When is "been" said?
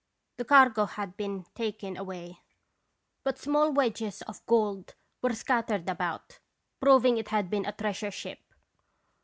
1.15-1.45, 7.51-7.67